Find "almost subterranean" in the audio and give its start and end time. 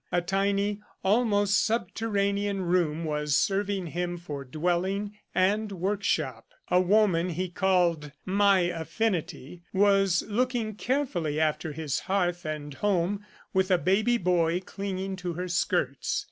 1.03-2.63